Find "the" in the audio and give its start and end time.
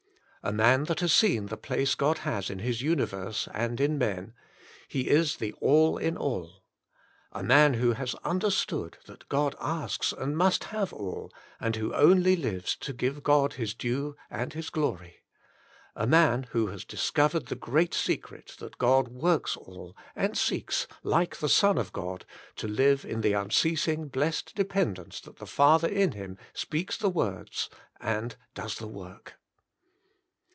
1.45-1.55, 5.35-5.53, 17.45-17.55, 21.61-21.67, 22.25-22.25, 23.21-23.33, 25.35-25.45, 26.97-27.09, 28.79-28.87